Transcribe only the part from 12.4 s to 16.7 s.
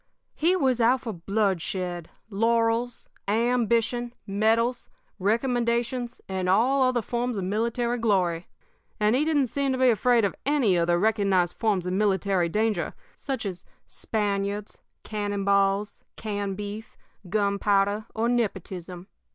danger, such as Spaniards, cannon balls, canned